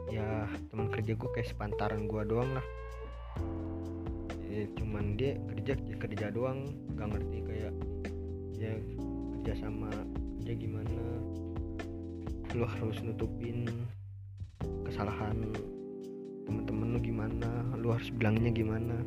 [0.08, 2.66] ya teman kerja gue kayak sepantaran gue doang lah.
[4.48, 7.72] Ya, cuman dia kerja ya kerja doang gak ngerti kayak
[8.56, 8.72] ya
[9.36, 9.92] kerja sama
[10.40, 11.00] kerja gimana.
[12.56, 13.68] Lu harus nutupin
[14.88, 15.52] kesalahan
[16.44, 17.48] temen-temen lu gimana
[17.80, 19.00] lu harus bilangnya gimana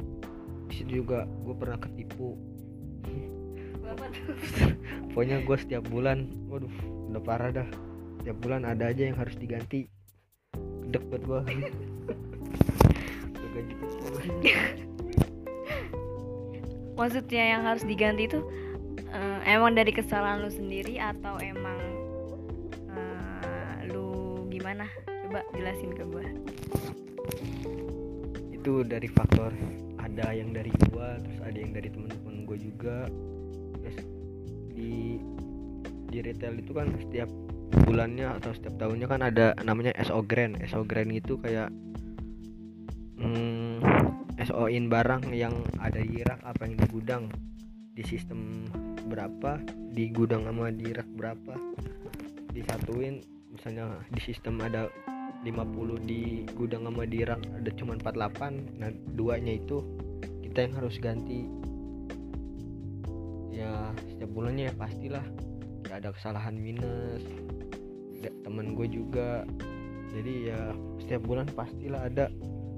[0.69, 2.35] di situ juga gue pernah ketipu.
[5.13, 6.73] Pokoknya gue setiap bulan waduh
[7.13, 7.67] udah parah dah.
[8.21, 9.85] Setiap bulan ada aja yang harus diganti.
[10.89, 11.41] Gedek buat gue
[13.55, 13.73] gaji
[16.95, 18.39] Maksudnya yang harus diganti itu
[19.11, 21.79] eh, emang dari kesalahan lu sendiri atau emang
[22.91, 24.87] eh, lu gimana?
[25.27, 26.23] Coba jelasin ke gua.
[28.55, 29.53] itu dari faktor
[30.15, 32.97] ada yang dari gua terus ada yang dari teman-teman gua juga.
[33.83, 33.97] Terus
[34.71, 35.19] di
[36.07, 37.27] di retail itu kan setiap
[37.83, 40.55] bulannya atau setiap tahunnya kan ada namanya SO Grand.
[40.71, 41.67] SO Grand itu kayak
[43.19, 43.83] hmm,
[44.47, 45.51] SO in barang yang
[45.83, 47.23] ada di rak apa yang di gudang.
[47.91, 48.71] Di sistem
[49.11, 49.59] berapa
[49.91, 51.59] di gudang sama di rak berapa
[52.55, 53.19] disatuin.
[53.51, 54.87] Misalnya di sistem ada
[55.43, 59.83] 50 di gudang sama di rak ada cuma 48 nah duanya itu
[60.55, 61.51] kita yang harus ganti.
[63.51, 65.27] Ya setiap bulannya ya pastilah.
[65.83, 67.27] Ya ada kesalahan minus.
[68.23, 69.43] Ya, temen gue juga.
[70.15, 70.71] Jadi ya
[71.03, 72.31] setiap bulan pastilah ada.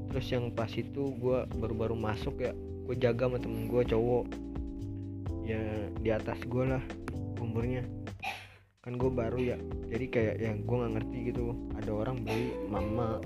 [0.09, 4.25] Terus yang pas itu gue baru-baru masuk ya gue jaga sama temen gue cowok.
[5.45, 5.61] Ya
[6.01, 6.81] di atas gue lah
[7.37, 7.85] umurnya.
[8.81, 9.57] Kan gue baru ya.
[9.93, 11.53] Jadi kayak yang gue nggak ngerti gitu.
[11.77, 13.21] Ada orang beli mama.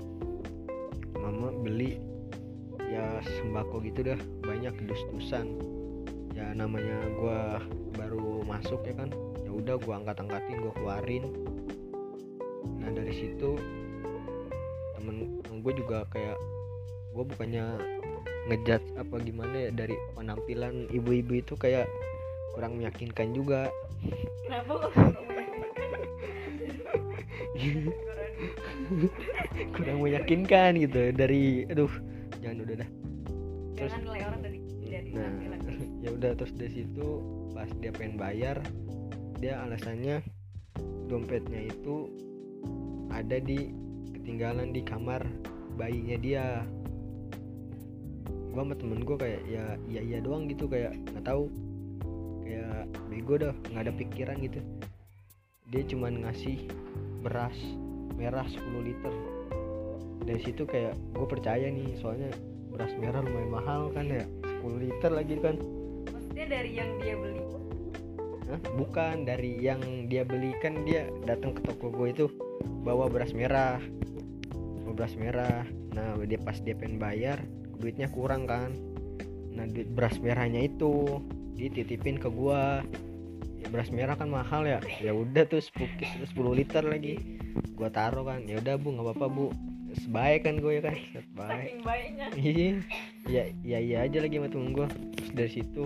[1.16, 2.11] Mama beli
[2.92, 4.20] ya sembako gitu dah.
[4.44, 5.56] Banyak dus-dusan.
[6.36, 7.40] Ya namanya gue
[7.96, 9.08] baru masuk ya kan.
[9.40, 11.24] Ya udah gue angkat-angkatin gue keluarin.
[12.84, 13.56] Nah dari situ
[14.96, 16.36] temen gue juga kayak
[17.12, 17.64] gue bukannya
[18.50, 21.86] ngejudge apa gimana ya dari penampilan ibu-ibu itu kayak
[22.52, 23.70] kurang meyakinkan juga.
[24.44, 24.90] Kenapa?
[29.78, 31.14] kurang meyakinkan gitu.
[31.14, 31.92] Dari aduh
[36.22, 37.18] udah terus dari situ
[37.50, 38.62] pas dia pengen bayar
[39.42, 40.22] dia alasannya
[41.10, 42.06] dompetnya itu
[43.10, 43.74] ada di
[44.14, 45.26] ketinggalan di kamar
[45.74, 46.44] bayinya dia.
[48.54, 51.50] Gua sama temen gua kayak ya iya iya doang gitu kayak nggak tahu.
[52.46, 54.60] Kayak bego dah nggak ada pikiran gitu.
[55.74, 56.70] Dia cuman ngasih
[57.26, 57.56] beras
[58.14, 59.14] merah 10 liter.
[60.22, 62.30] Dari situ kayak gue percaya nih soalnya
[62.70, 64.22] beras merah lumayan mahal kan ya
[64.62, 65.58] 10 liter lagi kan
[66.32, 67.44] Maksudnya dari yang dia beli.
[68.48, 68.60] Hah?
[68.80, 70.56] bukan dari yang dia beli.
[70.64, 72.24] Kan dia datang ke toko gue itu
[72.88, 73.76] bawa beras merah.
[74.56, 75.68] Bawa beras merah.
[75.92, 77.36] Nah dia pas dia pengen bayar
[77.76, 78.72] duitnya kurang kan.
[79.52, 81.20] Nah duit beras merahnya itu
[81.52, 82.80] dititipin ke gua.
[83.60, 84.80] Ya, beras merah kan mahal ya.
[85.04, 87.20] Ya udah tuh 10 kis 10 liter lagi.
[87.76, 88.40] Gua taruh kan.
[88.48, 89.52] Ya udah bu nggak apa-apa bu.
[90.00, 90.96] Sebaik kan gue ya kan.
[91.12, 92.26] Set, baik Saking baiknya.
[92.40, 92.72] iya.
[93.28, 95.84] Ya ya iya aja lagi sama temen gue terus dari situ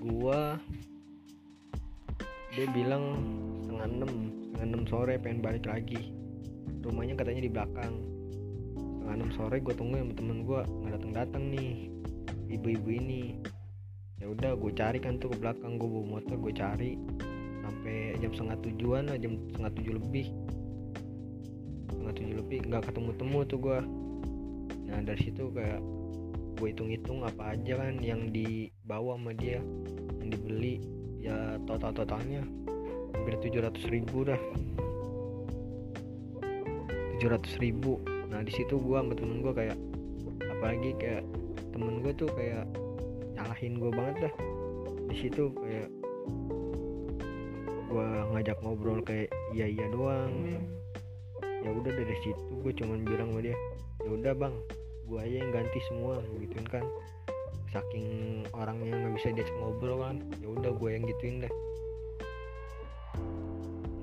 [0.00, 0.56] gua
[2.50, 3.20] dia bilang
[3.62, 4.12] setengah enam
[4.50, 6.10] setengah enam sore pengen balik lagi.
[6.82, 7.94] Rumahnya katanya di belakang.
[8.74, 11.92] Setengah enam sore gue tunggu sama temen gue nggak datang datang nih
[12.50, 13.38] ibu-ibu ini.
[14.18, 16.98] Ya udah gue cari kan tuh ke belakang gue bawa motor gue cari.
[17.62, 20.26] Sampai jam setengah tujuan lah jam setengah tujuh lebih.
[21.86, 23.80] Setengah tujuh lebih nggak ketemu temu tuh gue
[24.90, 25.78] nah dari situ kayak
[26.60, 29.64] gue hitung-hitung apa aja kan yang dibawa sama dia
[30.20, 30.84] yang dibeli
[31.24, 32.44] ya total totalnya
[33.16, 34.40] hampir 700 ribu dah.
[37.20, 38.00] 700 ribu.
[38.32, 39.76] Nah di situ gue sama temen gue kayak
[40.56, 41.24] apalagi kayak
[41.72, 42.64] temen gue tuh kayak
[43.36, 44.34] nyalahin gue banget dah.
[45.12, 45.88] Di situ kayak
[47.90, 50.30] gue ngajak ngobrol kayak iya iya doang
[51.60, 53.56] ya udah dari situ gue cuman bilang sama dia
[54.06, 54.54] ya udah bang
[55.10, 56.86] gue aja yang ganti semua gituin kan.
[57.74, 58.06] Saking
[58.54, 61.54] orangnya nggak bisa diajak ngobrol kan ya udah gue yang gituin deh.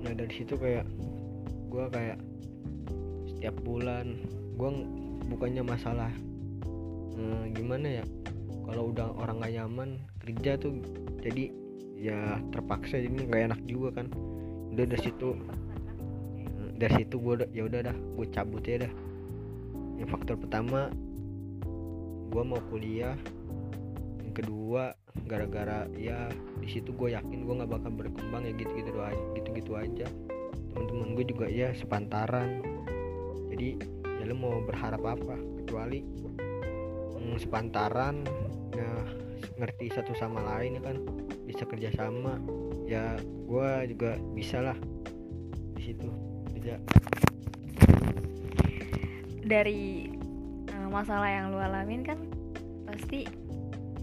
[0.04, 0.84] Nah dari situ kayak
[1.72, 2.20] gue kayak
[3.32, 4.20] setiap bulan
[4.60, 4.70] gue
[5.32, 6.12] bukannya masalah
[7.16, 8.04] eh, gimana ya
[8.68, 9.90] kalau udah orang gak nyaman
[10.20, 10.76] kerja tuh
[11.24, 11.48] jadi
[11.96, 14.12] ya terpaksa jadi nggak enak juga kan.
[14.76, 15.28] Udah dari situ
[16.78, 18.92] dari situ gue ya udah dah gue cabut ya dah
[19.98, 20.88] yang faktor pertama
[22.28, 23.18] gue mau kuliah.
[24.22, 24.94] Yang kedua
[25.26, 26.30] gara-gara ya
[26.62, 30.06] di situ gue yakin gue nggak bakal berkembang ya gitu gitu aja gitu gitu aja.
[30.72, 32.62] Teman-teman gue juga ya sepantaran.
[33.50, 33.68] Jadi
[34.06, 35.36] ya lo mau berharap apa?
[35.64, 35.98] Kecuali
[37.18, 38.22] mm, sepantaran
[38.76, 38.90] ya
[39.58, 40.96] ngerti satu sama lain ya kan
[41.42, 42.38] bisa kerjasama
[42.86, 44.78] ya gue juga bisa lah
[45.74, 46.08] di situ.
[46.54, 46.78] Kerja
[49.48, 50.12] dari
[50.76, 52.20] uh, masalah yang lu alamin kan
[52.84, 53.24] pasti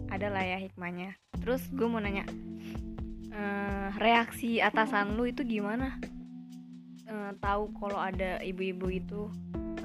[0.10, 1.14] ada lah ya hikmahnya.
[1.38, 2.26] Terus gue mau nanya
[3.30, 6.02] uh, reaksi atasan lu itu gimana?
[7.06, 9.30] Uh, tahu kalau ada ibu-ibu itu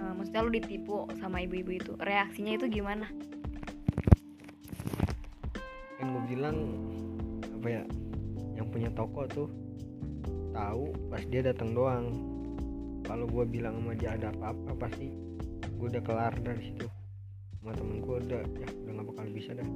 [0.01, 3.05] uh, maksudnya lu ditipu sama ibu-ibu itu reaksinya itu gimana?
[6.01, 6.57] Kan gue bilang
[7.61, 7.85] apa ya
[8.57, 9.49] yang punya toko tuh
[10.57, 12.09] tahu pas dia datang doang.
[13.05, 15.30] Kalau gue bilang sama dia ada apa-apa pasti
[15.81, 16.85] gue udah kelar dari situ.
[17.57, 19.69] Sama temen gue udah ya udah nggak bakal bisa dah.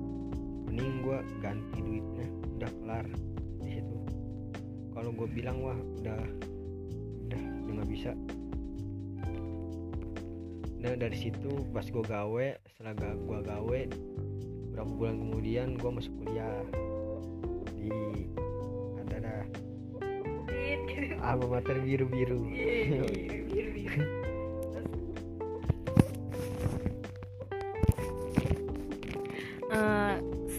[0.69, 2.27] Mending gue ganti duitnya
[2.61, 3.07] udah kelar
[3.65, 3.97] di situ.
[4.93, 6.21] Kalau gue bilang wah udah
[7.25, 8.13] udah udah nggak bisa.
[10.85, 13.81] Nah dari situ pas gue gawe setelah gue gawe
[14.77, 16.61] berapa bulan kemudian gue masuk kuliah.
[17.81, 18.29] Di
[19.01, 19.45] ada dah.
[21.25, 24.24] Alma mater biru biru uh,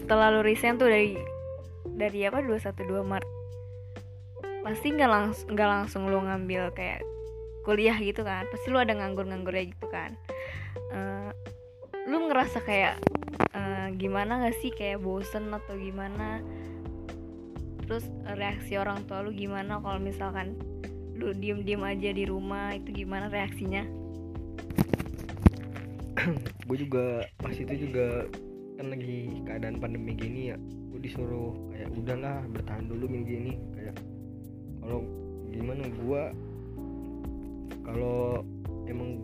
[0.06, 1.18] setelah lu resign tuh dari
[1.82, 3.30] dari apa 212 Maret.
[4.62, 7.02] Pasti nggak langsung nggak langsung lu ngambil kayak
[7.66, 8.46] kuliah gitu kan.
[8.46, 10.14] Pasti lu ada nganggur-nganggurnya gitu kan.
[10.94, 11.34] Uh,
[12.06, 13.02] lu ngerasa kayak
[13.50, 14.70] uh, gimana gak sih?
[14.70, 16.38] Kayak bosen atau gimana?
[17.82, 20.54] Terus reaksi orang tua lu gimana kalau misalkan
[21.18, 22.78] lu diem-diem aja di rumah?
[22.78, 23.82] Itu gimana reaksinya?
[26.70, 28.30] Gue juga pas itu juga
[28.76, 30.56] kan lagi keadaan pandemi gini ya
[30.92, 33.96] gue disuruh kayak udahlah bertahan dulu minggu ini kayak
[34.80, 35.00] kalau
[35.48, 36.22] gimana gue
[37.86, 38.44] kalau
[38.86, 39.22] emang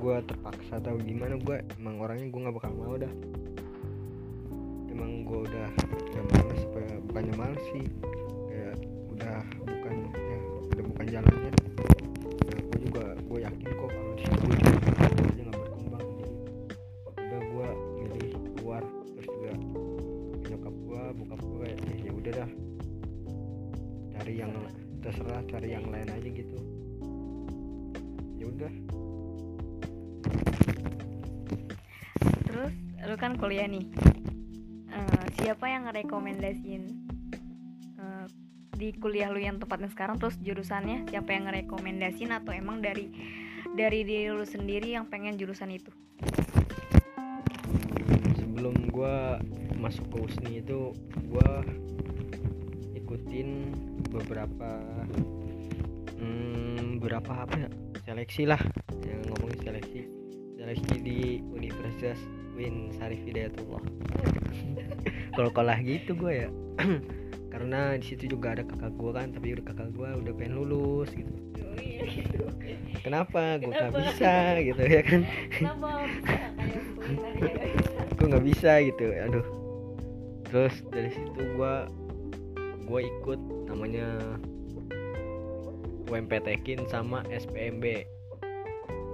[0.00, 3.12] gue terpaksa atau gimana gue emang orangnya gue nggak bakal mau dah.
[4.88, 5.68] Emang gue udah
[6.08, 6.62] udah males
[7.06, 7.84] bukannya males sih
[8.48, 8.76] kayak
[9.12, 10.38] udah bukan ya
[10.72, 11.52] udah bukan jalannya.
[12.48, 14.09] Nah gue juga gue yakin kok kalau
[22.30, 22.50] udah dah.
[24.14, 24.54] Cari yang
[25.02, 25.42] terserah.
[25.50, 26.58] cari yang lain aja gitu.
[28.38, 28.72] Ya udah.
[32.46, 33.82] Terus lu kan kuliah nih.
[34.94, 36.82] Uh, siapa yang ngerekomendasiin
[37.98, 38.26] uh,
[38.78, 43.10] di kuliah lu yang tempatnya sekarang terus jurusannya siapa yang ngerekomendasiin atau emang dari
[43.74, 45.90] dari diri lu sendiri yang pengen jurusan itu?
[48.38, 49.16] Sebelum gue
[49.80, 50.94] masuk ke USNI itu
[51.26, 51.50] gue
[53.20, 53.76] ikutin
[54.08, 54.80] beberapa
[56.16, 57.70] hmm, berapa apa ya
[58.08, 58.60] seleksi lah.
[59.04, 60.00] Yang ngomongin seleksi
[60.56, 61.20] seleksi di
[61.52, 62.16] Universitas
[62.56, 63.84] Win Sarif Hidayatullah.
[65.36, 66.50] Kalau kalah gitu gue ya.
[67.52, 71.12] Karena di situ juga ada kakak gue kan tapi udah kakak gue udah pengen lulus
[71.12, 71.28] gitu.
[73.04, 73.60] Kenapa?
[73.60, 74.32] Gue nggak bisa
[74.64, 75.20] gitu ya kan?
[78.16, 79.46] Gue nggak bisa gitu aduh.
[80.48, 81.99] Terus dari situ gue
[82.90, 84.18] gue ikut namanya
[86.10, 88.02] UMPTkin sama SPMB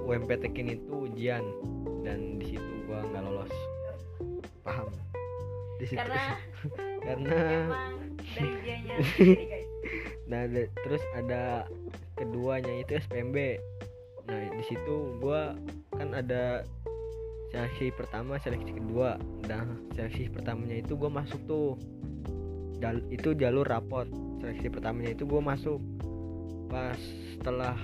[0.08, 1.44] UMPTkin itu ujian
[2.00, 3.52] dan di situ gue nggak lolos.
[4.64, 4.88] Paham?
[5.76, 6.00] Di situ.
[6.00, 6.24] Karena
[7.06, 7.40] karena
[8.32, 8.52] dari
[10.30, 10.42] nah
[10.82, 11.68] terus ada
[12.18, 13.62] keduanya itu SPMB
[14.26, 15.54] nah di situ gua
[15.94, 16.66] kan ada
[17.54, 19.20] seleksi pertama seleksi kedua.
[19.46, 19.62] Nah
[19.94, 21.78] seleksi pertamanya itu gua masuk tuh
[22.82, 24.08] Jal- itu jalur rapot.
[24.42, 25.80] Seleksi pertamanya itu gua masuk.
[26.68, 26.98] Pas
[27.36, 27.76] setelah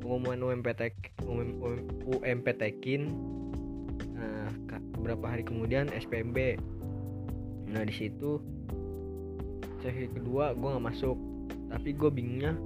[0.00, 0.96] pengumuman UMPT
[1.28, 1.60] UM,
[2.08, 2.38] UM,
[4.16, 6.58] nah ka- beberapa hari kemudian SPMB
[7.70, 8.42] nah di situ
[9.78, 11.16] seleksi kedua gue nggak masuk.
[11.70, 12.58] Tapi gue bingungnya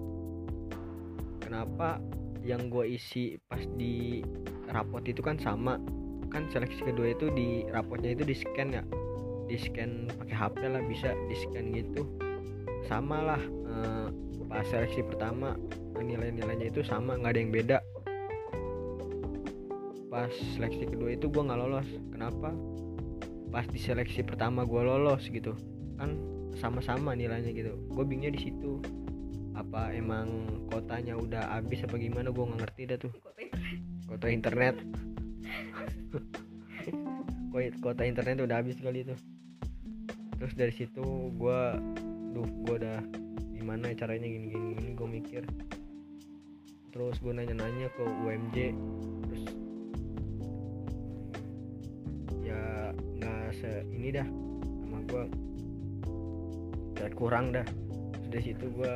[1.44, 2.00] kenapa
[2.40, 4.24] yang gue isi pas di
[4.72, 5.76] rapot itu kan sama.
[6.32, 8.82] Kan seleksi kedua itu di rapotnya itu di scan ya
[9.44, 12.02] di scan pakai HP lah bisa di scan gitu.
[12.88, 14.08] Sama lah eh,
[14.48, 15.56] pas seleksi pertama
[15.98, 17.78] nilai-nilainya itu sama nggak ada yang beda.
[20.12, 21.88] Pas seleksi kedua itu gue nggak lolos.
[22.12, 22.50] Kenapa?
[23.50, 25.54] Pas di seleksi pertama gue lolos gitu
[25.98, 26.18] kan
[26.58, 27.74] sama-sama nilainya gitu.
[27.90, 28.78] Gue bingungnya di situ.
[29.54, 33.14] Apa emang kotanya udah habis apa gimana gue nggak ngerti dah tuh.
[34.04, 34.76] Kota internet
[37.54, 39.14] Kota internet udah habis kali itu.
[40.42, 41.60] Terus dari situ gue
[42.34, 42.98] duh gue udah
[43.54, 45.42] gimana ya caranya gini gini gini gue mikir.
[46.90, 48.56] Terus gue nanya-nanya ke UMJ
[49.22, 49.42] terus
[52.42, 52.90] ya
[53.22, 54.26] nggak se ini dah
[54.82, 55.24] sama gue
[57.14, 57.66] kurang dah.
[58.18, 58.94] Terus dari situ gue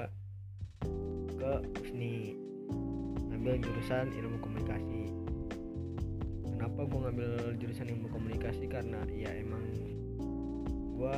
[1.39, 1.53] ke
[1.87, 2.35] seni
[3.31, 5.15] ngambil jurusan ilmu komunikasi
[6.69, 8.69] kenapa gue ngambil jurusan ilmu komunikasi?
[8.69, 9.65] Karena ya emang
[11.01, 11.17] gue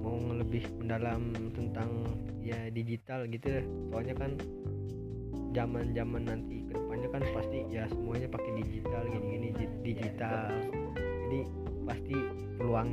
[0.00, 2.08] mau lebih mendalam tentang
[2.40, 3.60] ya digital gitu.
[3.92, 4.40] Soalnya kan
[5.52, 10.48] zaman zaman nanti ke depannya kan pasti ya semuanya pakai digital gini gini digital.
[11.28, 11.40] jadi
[11.84, 12.16] pasti
[12.56, 12.90] peluang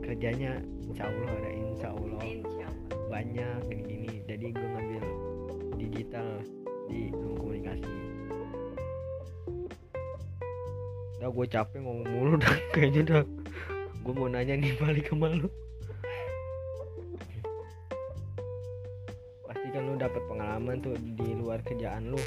[0.00, 0.56] kerjanya
[0.88, 2.24] insya Allah ada insya Allah
[3.12, 5.04] banyak gini gini jadi gue ngambil
[5.76, 6.28] digital
[6.88, 8.07] di komunikasi
[11.28, 13.22] udah gue capek ngomong mulu dah kayaknya dah
[14.00, 15.44] gue mau nanya nih balik ke malu.
[19.44, 22.20] Pasti kan lu dapat pengalaman tuh di luar kerjaan lu.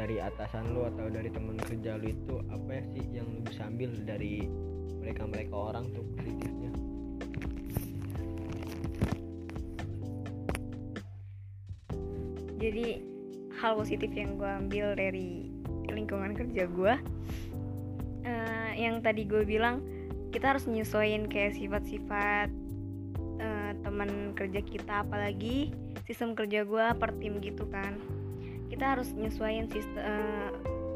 [0.00, 3.92] Dari atasan lu atau dari teman kerja lu itu apa sih yang lu bisa ambil
[4.08, 4.48] dari
[5.04, 6.72] mereka mereka orang tuh positifnya
[12.56, 12.98] jadi
[13.60, 15.52] hal positif yang gue ambil dari
[15.92, 16.94] lingkungan kerja gue
[18.76, 19.80] yang tadi gue bilang
[20.30, 22.52] kita harus nyesuaiin kayak sifat-sifat
[23.40, 25.72] eh, teman kerja kita apalagi
[26.04, 27.96] sistem kerja gue per tim gitu kan.
[28.68, 30.50] Kita harus nyesuaiin sistem eh,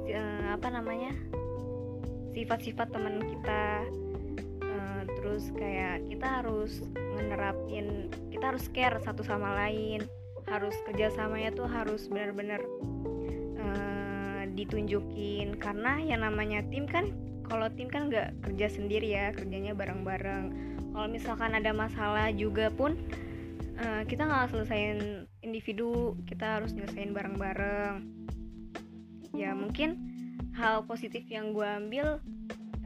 [0.05, 1.17] si- eh, apa namanya?
[2.31, 3.65] sifat-sifat teman kita.
[4.63, 10.05] Eh, terus kayak kita harus ngenerapin kita harus care satu sama lain.
[10.47, 12.61] Harus kerjasamanya tuh harus benar-benar
[13.57, 15.57] eh, ditunjukin.
[15.57, 17.09] Karena yang namanya tim kan
[17.51, 20.45] kalau tim kan nggak kerja sendiri ya kerjanya bareng-bareng.
[20.95, 22.95] Kalau misalkan ada masalah juga pun
[23.75, 28.07] eh, kita nggak selesaiin individu kita harus nyelesain bareng-bareng.
[29.35, 29.99] Ya mungkin
[30.55, 32.23] hal positif yang gue ambil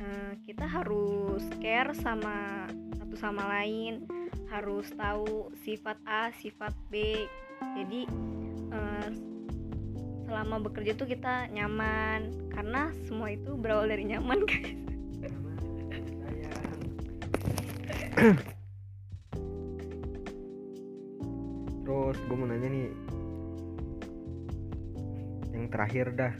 [0.00, 2.64] eh, kita harus care sama
[2.96, 4.08] satu sama lain.
[4.48, 7.28] Harus tahu sifat A sifat B.
[7.76, 8.08] Jadi
[8.72, 9.33] eh,
[10.24, 12.50] selama bekerja tuh kita nyaman.
[12.50, 14.84] Karena semua itu berawal dari nyaman guys.
[21.84, 22.88] Terus gue mau nanya nih.
[25.52, 26.34] Yang terakhir dah.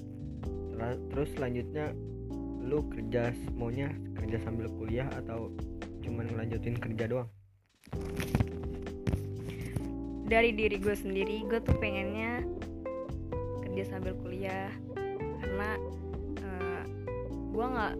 [1.11, 1.97] Terus selanjutnya
[2.64, 5.53] lu kerja maunya kerja sambil kuliah atau
[6.01, 7.28] cuman ngelanjutin kerja doang?
[10.24, 12.41] Dari diri gue sendiri gue tuh pengennya
[13.75, 14.70] kerja sambil kuliah.
[15.43, 15.75] Karena
[16.39, 16.83] eh,
[17.51, 17.95] gue nggak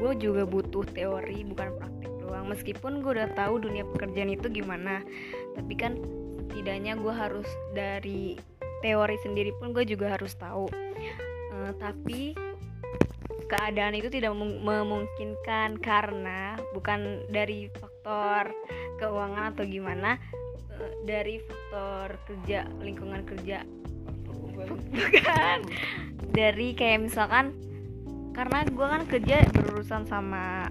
[0.00, 2.50] gue juga butuh teori bukan praktik doang.
[2.50, 5.06] Meskipun gue udah tahu dunia pekerjaan itu gimana
[5.54, 5.94] tapi kan
[6.50, 7.46] setidaknya gue harus
[7.78, 8.34] dari
[8.82, 10.66] teori sendiri pun gue juga harus tahu.
[11.54, 12.34] Eh, tapi
[13.46, 18.50] keadaan itu tidak mem- memungkinkan karena bukan dari faktor
[18.98, 20.18] keuangan atau gimana
[20.74, 23.62] eh, dari faktor kerja lingkungan kerja
[24.68, 25.58] bukan.
[26.30, 27.56] Dari kayak misalkan
[28.36, 30.70] karena gue kan kerja berurusan sama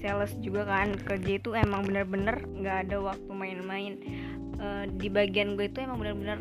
[0.00, 0.96] sales juga kan.
[0.96, 3.94] Kerja itu emang bener-bener nggak ada waktu main-main.
[4.60, 6.38] Eh, di bagian gue itu emang bener-bener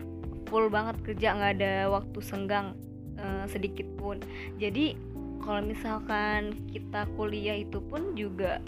[0.49, 2.75] full banget kerja nggak ada waktu senggang
[3.15, 4.19] eh, sedikit pun.
[4.59, 4.97] Jadi
[5.39, 8.59] kalau misalkan kita kuliah itu pun juga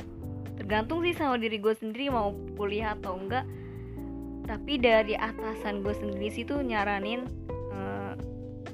[0.56, 3.44] tergantung sih sama diri gue sendiri mau kuliah atau enggak.
[4.48, 7.28] Tapi dari atasan gue sendiri sih tuh nyaranin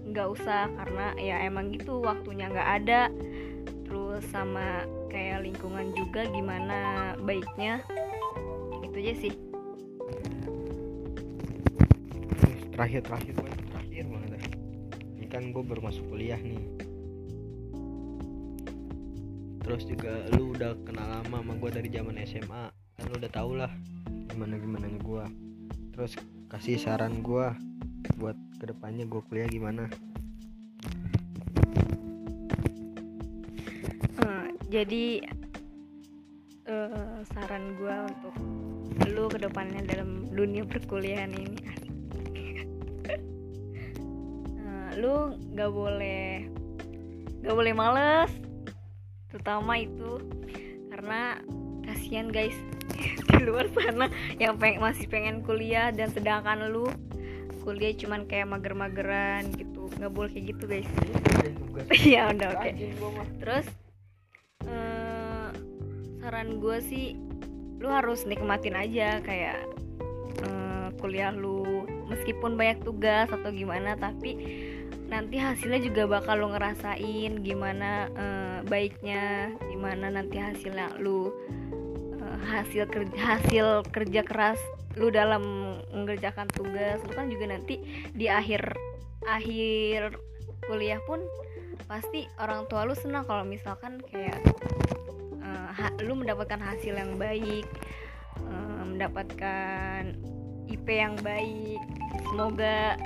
[0.07, 3.01] nggak usah karena ya emang gitu waktunya nggak ada.
[3.87, 7.83] Terus sama kayak lingkungan juga gimana baiknya.
[8.83, 9.33] Itu aja sih.
[12.75, 13.33] Terakhir terakhir
[13.73, 14.41] terakhir banget.
[15.17, 16.61] Ini kan gue baru masuk kuliah nih.
[19.63, 23.53] Terus juga lu udah kenal lama sama gue dari zaman SMA kan lu udah tau
[23.53, 23.69] lah
[24.33, 25.25] gimana gimana gue
[25.93, 26.17] terus
[26.49, 27.45] kasih saran gue
[28.57, 29.85] ke depannya gue kuliah gimana?
[34.17, 35.05] Eh, jadi
[36.65, 38.35] eh, saran gue untuk
[39.13, 41.61] lu ke depannya dalam dunia perkuliahan ini.
[44.67, 46.45] Eh, lu nggak boleh
[47.39, 48.31] nggak boleh males
[49.31, 50.19] terutama itu
[50.91, 51.39] karena
[51.87, 52.57] kasihan guys
[53.31, 56.91] di luar sana yang peng masih pengen kuliah dan sedangkan lu
[57.67, 59.91] kuliah cuman kayak mager-mageran gitu.
[59.99, 60.89] Nggak boleh kayak gitu guys.
[61.91, 62.69] Iya udah oke.
[63.43, 63.67] Terus
[64.63, 65.49] eh,
[66.23, 67.19] saran gue sih
[67.83, 69.67] lu harus nikmatin aja kayak
[70.47, 71.83] eh, kuliah lu.
[72.07, 74.39] Meskipun banyak tugas atau gimana tapi
[75.11, 81.35] nanti hasilnya juga bakal lu ngerasain gimana eh, baiknya gimana nanti hasilnya lu
[82.15, 84.59] eh, hasil kerja hasil kerja keras
[84.97, 87.81] lu dalam mengerjakan tugas lu kan juga nanti
[88.13, 88.73] di akhir
[89.25, 90.17] akhir
[90.65, 91.21] kuliah pun
[91.85, 94.41] pasti orang tua lu senang kalau misalkan kayak
[95.39, 97.65] eh, ha- lu mendapatkan hasil yang baik
[98.43, 100.17] eh, mendapatkan
[100.67, 101.81] IP yang baik.
[102.27, 102.99] Semoga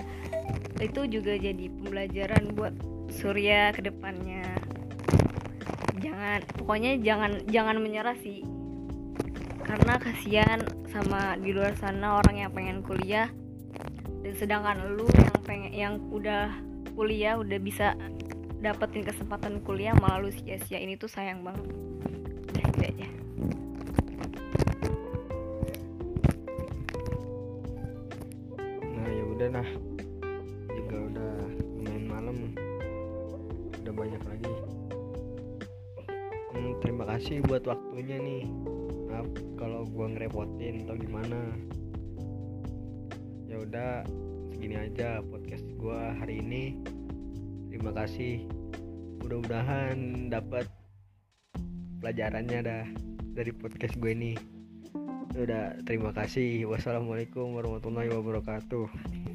[0.82, 2.74] itu juga jadi pembelajaran buat
[3.14, 4.46] Surya ke depannya.
[6.02, 8.42] Jangan pokoknya jangan jangan menyerah sih.
[9.62, 13.32] Karena kasihan sama di luar sana orang yang pengen kuliah.
[14.22, 16.52] Dan sedangkan lu yang pengen yang udah
[16.94, 17.96] kuliah udah bisa
[18.60, 21.66] dapetin kesempatan kuliah malah lu sia-sia ini tuh sayang banget.
[22.52, 23.08] Gitu
[28.92, 29.70] nah ya udah nah.
[30.76, 31.34] Juga udah
[31.80, 32.38] lumayan malam.
[33.82, 34.54] Udah banyak lagi.
[36.52, 38.44] Hmm, terima kasih buat waktunya nih
[39.12, 39.28] maaf
[39.60, 41.40] kalau gua ngerepotin atau gimana.
[43.52, 44.08] Ya udah
[44.56, 46.80] segini aja podcast gua hari ini.
[47.68, 48.48] Terima kasih.
[49.20, 50.68] Mudah-mudahan dapat
[52.02, 52.86] pelajarannya dah
[53.32, 54.34] dari podcast gue ini.
[55.32, 56.68] Ya udah terima kasih.
[56.68, 59.31] Wassalamualaikum warahmatullahi wabarakatuh